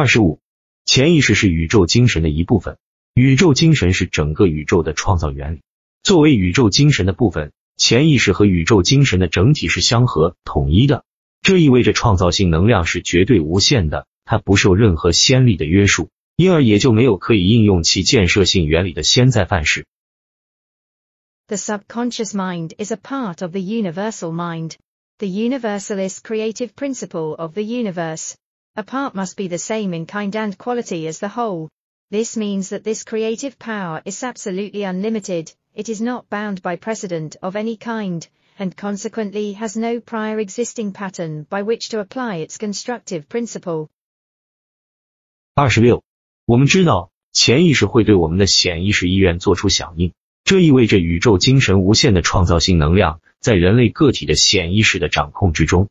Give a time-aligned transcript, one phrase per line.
[0.00, 0.40] 二十五，
[0.86, 2.78] 潜意识是宇宙精神的一部分，
[3.12, 5.60] 宇宙精神是整个宇宙的创造原理。
[6.02, 11.04] 作为宇宙精神的部分，潜意识和宇宙精神的整体是相合统一的。
[11.42, 19.84] 这意味着创造性能量是绝对无限的，它不受任何先例的约束，因而也就没有可以应用其建设性原理的先在范式。
[21.46, 24.76] The subconscious mind is a part of the universal mind,
[25.18, 28.36] the universalist creative principle of the universe.
[28.77, 31.69] A part must be the same in kind and quality as the whole.
[32.11, 37.37] This means that this creative power is absolutely unlimited, it is not bound by precedent
[37.41, 38.27] of any kind,
[38.59, 43.87] and consequently has no prior existing pattern by which to apply its constructive principle.
[45.53, 46.03] 二十六，
[46.45, 50.11] 我们知道潜意识会对我们的显意识意愿做出响应，
[50.43, 55.87] 这意味着宇宙精神无限的创造性能量在人类个体的显意识的掌控之中。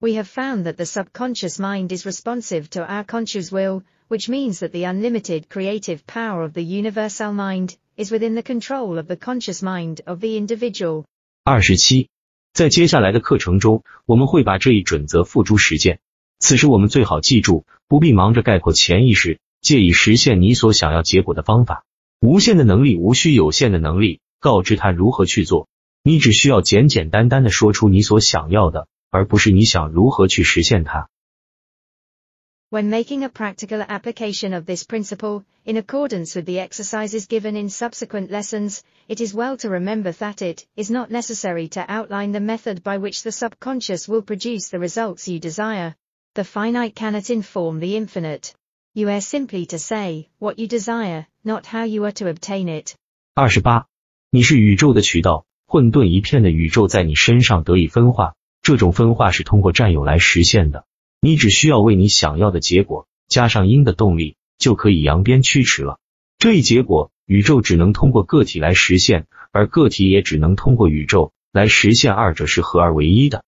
[0.00, 4.60] We have found that the subconscious mind is responsive to our conscious will, which means
[4.60, 9.16] that the unlimited creative power of the universal mind is within the control of the
[9.16, 11.04] conscious mind of the individual.
[11.42, 12.10] 二十七，
[12.52, 15.98] 在接下来的课程中，我们会把这一准则付诸实践。
[16.38, 21.84] 此时，我们最好记住，不必忙着概括潜意识，借以实现你所想要结果的方法。
[22.20, 25.66] 无限的能力无需有限的能力告知他如何去做，
[26.04, 28.86] 你只需要简简单单的说出你所想要的。
[29.09, 31.09] 而不是你想如何去实现它。
[32.69, 38.31] When making a practical application of this principle, in accordance with the exercises given in subsequent
[38.31, 42.81] lessons, it is well to remember that it is not necessary to outline the method
[42.81, 45.93] by which the subconscious will produce the results you desire.
[46.33, 48.53] The finite cannot inform the infinite.
[48.95, 52.95] You are simply to say what you desire, not how you are to obtain it.
[53.35, 53.87] 二十八，
[54.31, 58.33] 你是宇宙的渠道，混沌一片的宇宙在你身上得以分化。
[58.67, 60.85] 这种分化是通过占有来实现的，
[61.19, 65.99] 你只需要为你想要的结果加上因的动力，就可以扬鞭驱驰了。
[66.37, 73.43] 这一结果，宇宙只能通过个体来实现，而个体也只能通过宇宙来实现，二者是合二为一的。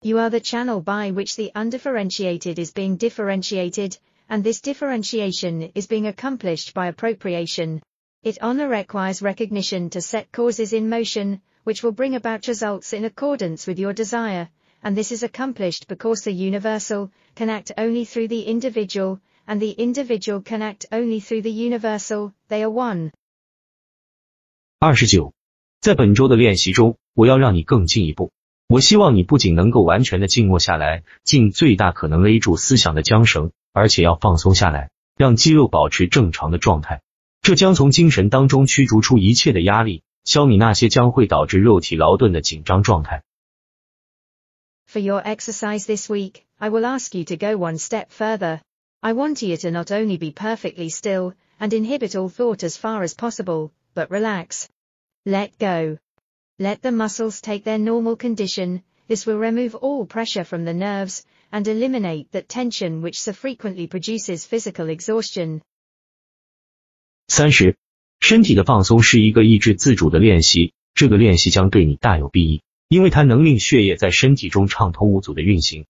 [0.00, 3.96] You are the channel by which the undifferentiated is being differentiated,
[4.28, 7.80] and this differentiation is being accomplished by appropriation.
[8.22, 11.40] It only requires recognition to set causes in motion.
[11.67, 14.47] which will bring about results in accordance with your desire,
[14.81, 19.71] and this is accomplished because the universal can act only through the individual, and the
[19.71, 23.11] individual can act only through the universal, they are one.
[24.79, 25.33] 二十九，
[25.81, 28.31] 在本周的练习中，我要让你更进一步。
[28.69, 37.01] 我希望你不仅能够完全的静默下来，尽最大可能勒住思想的缰绳，而且要放松下来，让肌肉保持正常的状态。
[37.41, 43.22] 这将从精神当中驱逐出一切的压力，消弭那些将会导致肉体劳顿的紧张状态。
[44.86, 48.60] For your exercise this week, I will ask you to go one step further.
[49.00, 53.02] I want you to not only be perfectly still and inhibit all thought as far
[53.02, 54.68] as possible, but relax.
[55.24, 55.98] Let go.
[56.58, 58.82] Let the muscles take their normal condition.
[59.08, 63.86] This will remove all pressure from the nerves and eliminate that tension which so frequently
[63.86, 65.62] produces physical exhaustion.
[67.28, 67.76] 三十
[68.19, 75.85] 身体的放松是一个意志自主的练习，这个练习将对你大有裨益，因为它能令血液在身体中畅通无阻的运行。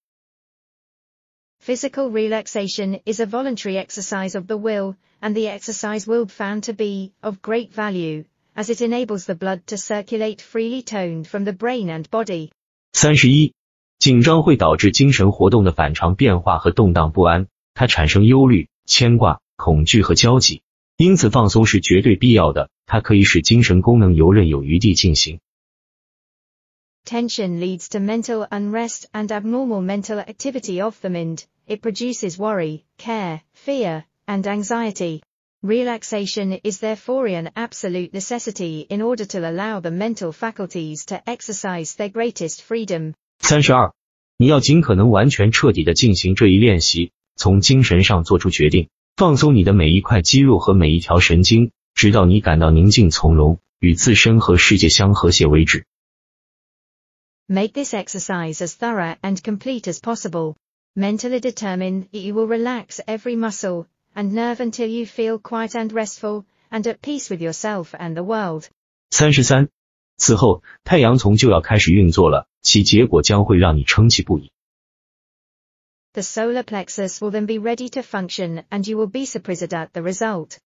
[1.59, 6.61] Physical relaxation is a voluntary exercise of the will, and the exercise will be found
[6.67, 11.43] to be of great value, as it enables the blood to circulate freely toned from
[11.43, 12.51] the brain and body.
[12.93, 13.53] 三十一，
[13.97, 20.61] 紧张会导致精神活动的反常变化和动荡不安，它产生忧虑、牵挂、恐惧和焦急。
[20.97, 25.41] 因此，放松是绝对必要的，它可以使精神功能游刃有余地进行。
[27.04, 31.44] Tension leads to mental unrest and abnormal mental activity of the mind.
[31.66, 35.22] It produces worry, care, fear, and anxiety.
[35.62, 41.94] Relaxation is therefore an absolute necessity in order to allow the mental faculties to exercise
[41.97, 43.14] their greatest freedom.
[43.41, 43.92] 三十二，
[44.36, 48.89] 你要尽可能完全彻底的进行这一练习，从精神上做出决定。
[49.17, 55.87] 放松你的每一块肌肉和每一条神经，直到你感到宁静从容，与自身和世界相和谐为止。
[57.47, 60.53] Make this exercise as thorough and complete as possible.
[60.96, 65.90] Mentally determine that you will relax every muscle and nerve until you feel quiet and
[65.90, 68.66] restful and at peace with yourself and the world.
[69.09, 69.69] 三十三，
[70.17, 74.52] 此后太阳从就要开始运作了，其结果将会让你称奇不已。
[76.13, 80.01] The solar plexus will then be ready to function and you will be surprised at the
[80.01, 80.57] result.